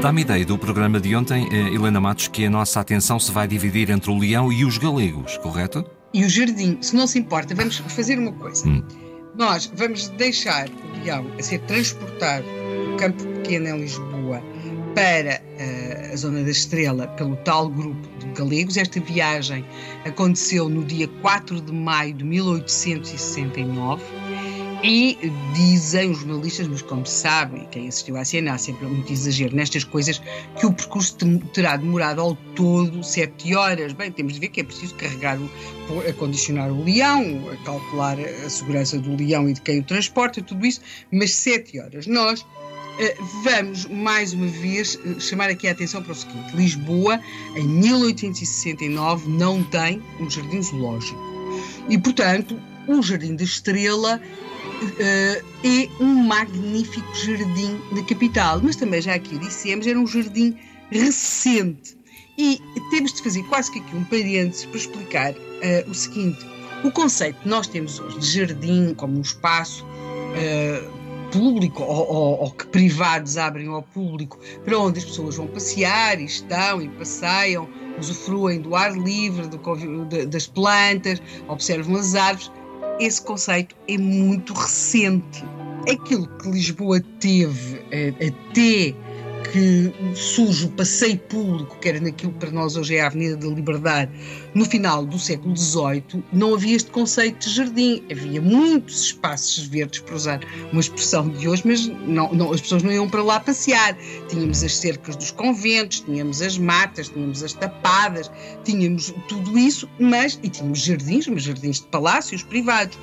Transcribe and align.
Dá-me 0.00 0.22
ideia 0.22 0.46
do 0.46 0.56
programa 0.56 0.98
de 0.98 1.14
ontem, 1.14 1.46
eh, 1.52 1.74
Helena 1.74 2.00
Matos, 2.00 2.28
que 2.28 2.46
a 2.46 2.50
nossa 2.50 2.80
atenção 2.80 3.20
se 3.20 3.30
vai 3.30 3.46
dividir 3.46 3.90
entre 3.90 4.10
o 4.10 4.18
leão 4.18 4.50
e 4.50 4.64
os 4.64 4.78
galegos, 4.78 5.36
correto? 5.38 5.84
E 6.14 6.24
o 6.24 6.28
jardim, 6.28 6.78
se 6.80 6.96
não 6.96 7.06
se 7.06 7.18
importa, 7.18 7.54
vamos 7.54 7.76
fazer 7.76 8.18
uma 8.18 8.32
coisa. 8.32 8.66
Hum. 8.66 8.82
Nós 9.36 9.70
vamos 9.76 10.08
deixar 10.08 10.68
o 10.68 11.04
leão 11.04 11.26
a 11.38 11.42
ser 11.42 11.58
transportado 11.60 12.44
do 12.44 12.96
campo 12.96 13.29
pequeno 13.50 13.68
em 13.68 13.80
Lisboa 13.80 14.40
para 14.94 15.40
uh, 15.40 16.12
a 16.12 16.16
Zona 16.16 16.44
da 16.44 16.50
Estrela 16.50 17.08
pelo 17.08 17.34
tal 17.38 17.68
grupo 17.68 18.08
de 18.20 18.26
galegos. 18.26 18.76
Esta 18.76 19.00
viagem 19.00 19.64
aconteceu 20.04 20.68
no 20.68 20.84
dia 20.84 21.08
4 21.20 21.60
de 21.60 21.72
maio 21.72 22.14
de 22.14 22.22
1869 22.22 24.02
e 24.84 25.18
dizem 25.52 26.12
os 26.12 26.18
jornalistas, 26.18 26.68
mas 26.68 26.80
como 26.80 27.04
sabem, 27.04 27.66
quem 27.72 27.88
assistiu 27.88 28.16
à 28.16 28.24
cena 28.24 28.54
há 28.54 28.58
sempre 28.58 28.86
muito 28.86 29.12
exagero 29.12 29.54
nestas 29.54 29.82
coisas, 29.82 30.22
que 30.58 30.64
o 30.64 30.72
percurso 30.72 31.16
terá 31.52 31.76
demorado 31.76 32.20
ao 32.20 32.36
todo 32.54 33.02
sete 33.02 33.54
horas. 33.54 33.92
Bem, 33.92 34.12
temos 34.12 34.34
de 34.34 34.40
ver 34.40 34.48
que 34.48 34.60
é 34.60 34.64
preciso 34.64 34.94
carregar, 34.94 35.36
o, 35.38 36.08
acondicionar 36.08 36.70
o 36.70 36.84
leão, 36.84 37.50
a 37.52 37.56
calcular 37.64 38.16
a 38.18 38.48
segurança 38.48 38.96
do 38.98 39.16
leão 39.16 39.48
e 39.48 39.54
de 39.54 39.60
quem 39.60 39.80
o 39.80 39.82
transporta, 39.82 40.40
tudo 40.40 40.64
isso, 40.64 40.80
mas 41.12 41.34
sete 41.34 41.78
horas. 41.80 42.06
Nós 42.06 42.46
vamos 43.42 43.86
mais 43.86 44.32
uma 44.32 44.46
vez 44.46 44.98
eh, 45.04 45.20
chamar 45.20 45.50
aqui 45.50 45.66
a 45.68 45.72
atenção 45.72 46.02
para 46.02 46.12
o 46.12 46.14
seguinte: 46.14 46.54
Lisboa, 46.54 47.20
em 47.56 47.66
1869, 47.66 49.28
não 49.28 49.62
tem 49.64 50.02
um 50.20 50.28
jardim 50.28 50.62
zoológico. 50.62 51.18
E, 51.88 51.98
portanto, 51.98 52.60
o 52.86 53.02
Jardim 53.02 53.36
da 53.36 53.44
Estrela 53.44 54.20
uh, 54.20 55.46
é 55.64 55.88
um 56.02 56.24
magnífico 56.24 57.14
jardim 57.14 57.80
na 57.92 58.02
capital, 58.04 58.60
mas 58.62 58.76
também 58.76 59.00
já 59.00 59.14
aqui 59.14 59.38
dissemos, 59.38 59.86
era 59.86 59.98
um 59.98 60.06
jardim 60.06 60.56
recente. 60.90 61.98
E 62.38 62.60
temos 62.90 63.12
de 63.12 63.22
fazer 63.22 63.42
quase 63.44 63.70
que 63.70 63.80
aqui 63.80 63.96
um 63.96 64.04
parênteses 64.04 64.64
para 64.66 64.76
explicar 64.78 65.32
uh, 65.32 65.90
o 65.90 65.94
seguinte: 65.94 66.46
o 66.84 66.90
conceito 66.90 67.40
que 67.40 67.48
nós 67.48 67.66
temos 67.66 67.98
hoje 67.98 68.18
de 68.18 68.26
jardim 68.26 68.94
como 68.94 69.18
um 69.18 69.22
espaço 69.22 69.84
uh, 69.84 70.99
público 71.30 71.82
ou, 71.82 72.08
ou, 72.08 72.40
ou, 72.40 72.50
que 72.50 72.66
privados 72.66 73.36
abrem 73.36 73.68
ao 73.68 73.82
público 73.82 74.38
para 74.64 74.78
onde 74.78 74.98
as 74.98 75.04
pessoas 75.04 75.36
vão 75.36 75.46
passear 75.46 76.20
e 76.20 76.24
estão 76.24 76.82
e 76.82 76.88
passeiam, 76.88 77.68
usufruem 77.98 78.60
do 78.60 78.74
ar 78.74 78.96
livre, 78.96 79.46
do, 79.46 79.58
das 80.26 80.46
plantas, 80.46 81.20
observam 81.48 81.96
as 81.96 82.14
árvores 82.14 82.50
esse 83.00 83.22
conceito 83.22 83.74
é 83.88 83.96
muito 83.96 84.52
recente. 84.52 85.42
Aquilo 85.90 86.28
que 86.38 86.50
Lisboa 86.50 87.00
teve 87.18 87.82
eh, 87.90 88.12
até 88.20 88.94
que 89.42 89.92
surge 90.14 90.66
o 90.66 90.70
passeio 90.70 91.18
público, 91.18 91.76
que 91.80 91.88
era 91.88 92.00
naquilo 92.00 92.32
que 92.32 92.38
para 92.38 92.50
nós 92.50 92.76
hoje 92.76 92.96
é 92.96 93.02
a 93.02 93.06
Avenida 93.06 93.36
da 93.36 93.48
Liberdade, 93.48 94.10
no 94.54 94.64
final 94.64 95.04
do 95.04 95.18
século 95.18 95.56
XVIII, 95.56 96.24
não 96.32 96.54
havia 96.54 96.76
este 96.76 96.90
conceito 96.90 97.48
de 97.48 97.54
jardim. 97.54 98.02
Havia 98.10 98.40
muitos 98.40 99.04
espaços 99.06 99.66
verdes, 99.66 100.00
para 100.00 100.14
usar 100.14 100.40
uma 100.72 100.80
expressão 100.80 101.28
de 101.28 101.48
hoje, 101.48 101.62
mas 101.64 101.86
não, 101.86 102.32
não, 102.32 102.52
as 102.52 102.60
pessoas 102.60 102.82
não 102.82 102.92
iam 102.92 103.08
para 103.08 103.22
lá 103.22 103.40
passear. 103.40 103.96
Tínhamos 104.28 104.62
as 104.62 104.76
cercas 104.76 105.16
dos 105.16 105.30
conventos, 105.30 106.00
tínhamos 106.00 106.42
as 106.42 106.58
matas, 106.58 107.08
tínhamos 107.08 107.42
as 107.42 107.52
tapadas, 107.52 108.30
tínhamos 108.64 109.14
tudo 109.28 109.58
isso, 109.58 109.88
mas 109.98 110.38
e 110.42 110.48
tínhamos 110.48 110.80
jardins, 110.80 111.26
mas 111.26 111.42
jardins 111.42 111.80
de 111.80 111.86
palácios 111.86 112.42
privados. 112.42 112.98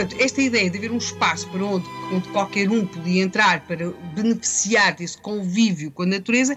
Portanto, 0.00 0.16
esta 0.18 0.40
ideia 0.40 0.70
de 0.70 0.78
haver 0.78 0.90
um 0.90 0.96
espaço 0.96 1.46
para 1.50 1.62
onde, 1.62 1.86
onde 2.10 2.26
qualquer 2.30 2.70
um 2.70 2.86
podia 2.86 3.22
entrar 3.22 3.60
para 3.66 3.92
beneficiar 4.14 4.94
desse 4.94 5.18
convívio 5.18 5.90
com 5.90 6.04
a 6.04 6.06
natureza 6.06 6.56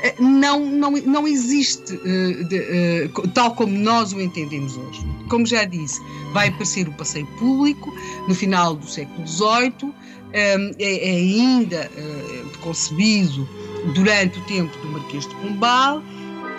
eh, 0.00 0.14
não, 0.20 0.64
não, 0.64 0.92
não 0.92 1.26
existe 1.26 1.92
uh, 1.92 2.44
de, 2.44 3.10
uh, 3.12 3.28
tal 3.34 3.56
como 3.56 3.76
nós 3.76 4.12
o 4.12 4.20
entendemos 4.20 4.76
hoje. 4.76 5.04
Como 5.28 5.44
já 5.44 5.64
disse, 5.64 6.00
vai 6.32 6.50
aparecer 6.50 6.86
o 6.86 6.92
passeio 6.92 7.26
público 7.38 7.92
no 8.28 8.34
final 8.34 8.76
do 8.76 8.88
século 8.88 9.26
XVIII, 9.26 9.72
um, 9.82 9.94
é, 10.32 10.74
é, 10.78 11.16
ainda 11.16 11.90
uh, 11.96 12.58
concebido 12.58 13.48
durante 13.92 14.38
o 14.38 14.42
tempo 14.42 14.76
do 14.78 14.88
Marquês 14.92 15.26
de 15.26 15.34
Pombal 15.34 16.00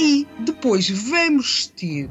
e 0.01 0.27
depois 0.39 0.89
vamos 0.89 1.67
ter, 1.77 2.09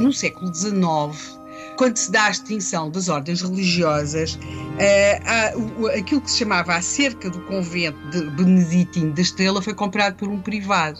no 0.00 0.14
século 0.14 0.54
XIX, 0.54 1.36
quando 1.76 1.96
se 1.96 2.10
dá 2.10 2.24
a 2.24 2.30
extinção 2.30 2.90
das 2.90 3.08
ordens 3.08 3.42
religiosas, 3.42 4.34
uh, 4.34 5.86
aquilo 5.98 6.20
que 6.20 6.30
se 6.30 6.38
chamava 6.38 6.74
a 6.74 6.82
cerca 6.82 7.30
do 7.30 7.40
convento 7.42 7.98
de 8.10 8.22
Beneditino 8.30 9.12
da 9.12 9.22
Estrela 9.22 9.62
foi 9.62 9.74
comprado 9.74 10.16
por 10.16 10.28
um 10.28 10.40
privado. 10.40 10.98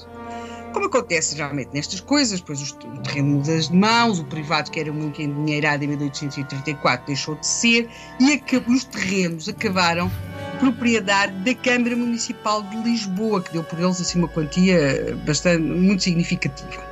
Como 0.73 0.87
acontece 0.87 1.35
geralmente 1.35 1.71
nestas 1.73 2.01
coisas, 2.01 2.39
pois 2.39 2.61
o 2.61 2.77
terreno 3.03 3.37
muda 3.37 3.59
de 3.59 3.75
mãos, 3.75 4.19
o 4.19 4.25
privado 4.25 4.71
que 4.71 4.79
era 4.79 4.93
muito 4.93 5.23
endinheirado 5.23 5.83
em 5.85 5.89
1834 5.89 7.07
deixou 7.07 7.35
de 7.37 7.47
ser 7.47 7.89
e 8.21 8.43
os 8.69 8.85
terrenos 8.85 9.49
acabaram 9.49 10.11
propriedade 10.59 11.33
da 11.45 11.55
Câmara 11.55 11.97
Municipal 11.97 12.63
de 12.63 12.77
Lisboa, 12.83 13.43
que 13.43 13.53
deu 13.53 13.65
por 13.65 13.79
eles 13.79 14.01
assim 14.01 14.19
uma 14.19 14.29
quantia 14.29 15.17
bastante 15.27 15.63
muito 15.63 16.03
significativa. 16.03 16.85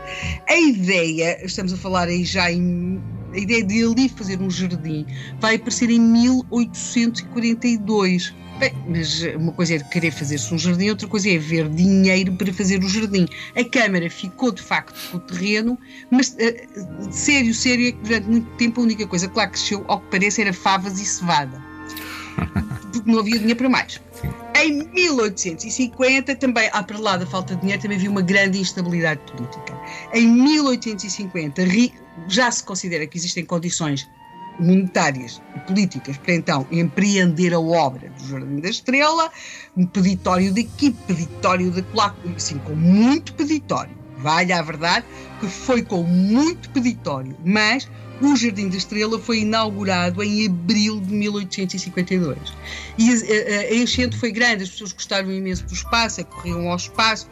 A 0.48 0.56
ideia, 0.56 1.44
estamos 1.44 1.72
a 1.72 1.76
falar 1.76 2.08
aí 2.08 2.24
já 2.24 2.50
em 2.50 3.02
a 3.34 3.38
ideia 3.38 3.64
de 3.64 3.84
ali 3.84 4.08
fazer 4.08 4.40
um 4.40 4.50
jardim 4.50 5.04
vai 5.40 5.56
aparecer 5.56 5.90
em 5.90 6.00
1842. 6.00 8.32
Bem, 8.58 8.72
mas 8.86 9.22
uma 9.36 9.52
coisa 9.52 9.74
é 9.74 9.78
querer 9.80 10.12
fazer-se 10.12 10.54
um 10.54 10.58
jardim, 10.58 10.90
outra 10.90 11.08
coisa 11.08 11.28
é 11.28 11.36
ver 11.36 11.68
dinheiro 11.68 12.32
para 12.34 12.52
fazer 12.52 12.84
o 12.84 12.88
jardim. 12.88 13.26
A 13.56 13.64
Câmara 13.64 14.08
ficou 14.08 14.52
de 14.52 14.62
facto 14.62 14.94
com 15.10 15.16
o 15.16 15.20
terreno, 15.20 15.76
mas 16.08 16.28
uh, 16.28 16.36
sério, 17.10 17.52
sério, 17.52 17.88
é 17.88 17.92
que 17.92 17.98
durante 17.98 18.28
muito 18.28 18.48
tempo 18.52 18.80
a 18.80 18.84
única 18.84 19.08
coisa 19.08 19.26
que 19.26 19.36
lá 19.36 19.48
cresceu, 19.48 19.84
ao 19.88 19.98
que 20.00 20.06
parece, 20.12 20.40
era 20.40 20.52
favas 20.52 21.00
e 21.00 21.04
cevada. 21.04 21.60
Porque 22.92 23.10
não 23.10 23.18
havia 23.18 23.38
dinheiro 23.38 23.56
para 23.56 23.68
mais. 23.68 24.00
Em 24.56 24.72
1850, 24.72 26.36
também, 26.36 26.70
à 26.72 26.82
para 26.82 26.98
lá 26.98 27.16
da 27.16 27.26
falta 27.26 27.54
de 27.54 27.60
dinheiro, 27.60 27.82
também 27.82 27.98
havia 27.98 28.10
uma 28.10 28.22
grande 28.22 28.60
instabilidade 28.60 29.20
política. 29.32 29.78
Em 30.12 30.28
1850, 30.28 31.62
já 32.28 32.50
se 32.50 32.62
considera 32.62 33.06
que 33.06 33.18
existem 33.18 33.44
condições 33.44 34.08
monetárias 34.60 35.42
e 35.56 35.60
políticas 35.60 36.16
para 36.18 36.34
então 36.34 36.66
empreender 36.70 37.52
a 37.52 37.58
obra 37.58 38.08
do 38.10 38.28
Jardim 38.28 38.60
da 38.60 38.68
Estrela, 38.68 39.30
um 39.76 39.86
peditório 39.86 40.54
daqui, 40.54 40.92
peditório 41.06 41.70
de 41.70 41.84
lá, 41.92 42.14
assim, 42.36 42.58
com 42.58 42.74
muito 42.74 43.34
peditório. 43.34 43.96
Vale 44.18 44.52
a 44.52 44.62
verdade 44.62 45.04
que 45.40 45.46
foi 45.48 45.82
com 45.82 46.02
muito 46.02 46.70
peditório, 46.70 47.36
mas 47.44 47.90
o 48.20 48.36
Jardim 48.36 48.68
da 48.68 48.76
Estrela 48.76 49.18
foi 49.18 49.40
inaugurado 49.40 50.22
em 50.22 50.46
abril 50.46 51.00
de 51.00 51.12
1852. 51.12 52.38
E 52.98 53.10
a, 53.10 53.60
a 53.60 53.74
enchente 53.74 54.16
foi 54.16 54.30
grande, 54.30 54.64
as 54.64 54.70
pessoas 54.70 54.92
gostaram 54.92 55.32
imenso 55.32 55.64
do 55.64 55.74
espaço, 55.74 56.24
corriam 56.26 56.68
ao 56.68 56.76
espaço, 56.76 57.28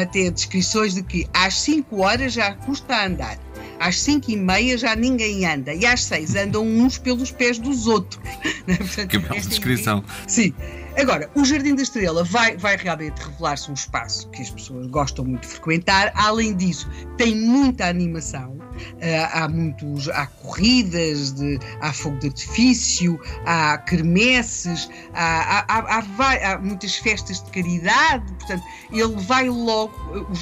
até 0.00 0.30
descrições 0.30 0.94
de 0.94 1.02
que 1.02 1.26
às 1.32 1.54
5 1.60 2.00
horas 2.00 2.32
já 2.32 2.54
custa 2.54 3.06
andar 3.06 3.38
às 3.78 4.00
5 4.00 4.30
e 4.30 4.36
meia 4.36 4.78
já 4.78 4.96
ninguém 4.96 5.46
anda 5.46 5.74
e 5.74 5.84
às 5.84 6.04
6 6.04 6.34
andam 6.36 6.66
uns 6.66 6.98
pelos 6.98 7.30
pés 7.30 7.58
dos 7.58 7.86
outros. 7.86 8.20
Portanto, 8.66 9.08
que 9.08 9.18
bela 9.18 9.40
descrição. 9.40 10.04
Sim. 10.26 10.54
Agora, 10.96 11.30
o 11.34 11.44
Jardim 11.44 11.74
da 11.74 11.82
Estrela 11.82 12.24
vai, 12.24 12.56
vai 12.56 12.74
realmente 12.74 13.18
revelar-se 13.18 13.70
um 13.70 13.74
espaço 13.74 14.30
que 14.30 14.40
as 14.40 14.48
pessoas 14.48 14.86
gostam 14.86 15.26
muito 15.26 15.42
de 15.42 15.48
frequentar. 15.48 16.10
Além 16.14 16.56
disso, 16.56 16.88
tem 17.18 17.36
muita 17.36 17.86
animação. 17.86 18.56
Uh, 18.56 19.28
há 19.32 19.48
muitos, 19.48 20.08
há 20.08 20.26
corridas, 20.26 21.32
de, 21.32 21.58
há 21.80 21.92
fogo 21.92 22.18
de 22.18 22.28
artifício, 22.28 23.20
há 23.44 23.78
quermesses, 23.78 24.88
há, 25.14 25.64
há, 25.68 25.98
há, 25.98 26.52
há, 26.52 26.58
muitas 26.58 26.96
festas 26.96 27.42
de 27.42 27.50
caridade. 27.50 28.32
Portanto, 28.34 28.62
ele 28.90 29.16
vai 29.24 29.50
logo, 29.50 29.92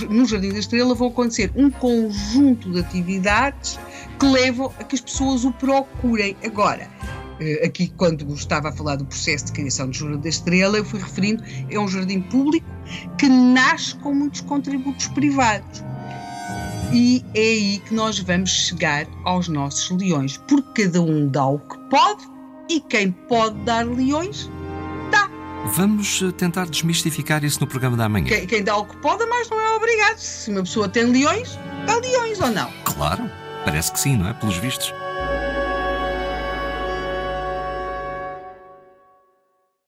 no 0.09 0.25
Jardim 0.25 0.53
da 0.53 0.59
Estrela 0.61 0.95
vão 0.95 1.09
acontecer 1.09 1.51
um 1.57 1.69
conjunto 1.69 2.73
de 2.73 2.79
atividades 2.79 3.79
que 4.19 4.27
levam 4.27 4.73
a 4.79 4.85
que 4.85 4.95
as 4.95 5.01
pessoas 5.01 5.45
o 5.45 5.53
procurem. 5.53 6.37
Agora, 6.45 6.89
aqui 7.65 7.89
quando 7.97 8.33
estava 8.35 8.69
a 8.69 8.73
falar 8.73 8.97
do 8.97 9.05
processo 9.05 9.47
de 9.47 9.53
criação 9.53 9.89
do 9.89 9.97
Jardim 9.97 10.21
da 10.21 10.29
Estrela, 10.29 10.77
eu 10.77 10.85
fui 10.85 11.01
referindo, 11.01 11.43
é 11.71 11.79
um 11.79 11.89
jardim 11.89 12.21
público 12.21 12.67
que 13.19 13.29
nasce 13.29 13.97
com 13.97 14.15
muitos 14.15 14.41
contributos 14.43 15.09
privados. 15.09 15.83
E 16.93 17.25
é 17.35 17.41
aí 17.41 17.79
que 17.79 17.95
nós 17.95 18.19
vamos 18.21 18.51
chegar 18.51 19.07
aos 19.25 19.49
nossos 19.49 19.91
leões, 19.99 20.37
porque 20.49 20.85
cada 20.85 21.03
um 21.03 21.29
dá 21.29 21.47
o 21.47 21.59
que 21.59 21.77
pode 21.91 22.23
e 22.71 22.81
quem 22.81 23.11
pode 23.11 23.57
dar 23.65 23.85
leões, 23.85 24.49
dá. 25.11 25.29
Vamos 25.75 26.23
eh, 26.23 26.31
tentar 26.33 26.67
desmistificar 26.67 27.43
isso 27.43 27.61
no 27.61 27.67
programa 27.67 27.97
da 27.97 28.09
manhã. 28.09 28.27
Quem, 28.27 28.47
quem 28.47 28.63
dá 28.63 28.77
o 28.77 28.85
que 28.85 28.97
pode, 28.99 29.27
mas 29.27 29.51
não 29.51 29.61
é 29.61 29.75
obrigado. 29.75 30.19
Se 30.19 30.51
uma 30.51 30.63
pessoa 30.63 30.89
tem 30.89 31.05
leões, 31.05 31.59
dá 31.87 31.97
leões 31.97 32.41
ou 32.41 32.51
não? 32.51 32.71
Claro, 32.85 33.29
parece 33.65 33.91
que 33.93 33.99
sim, 33.99 34.17
não 34.17 34.29
é? 34.29 34.35
Pelos 34.35 34.57
vistos. 34.59 34.95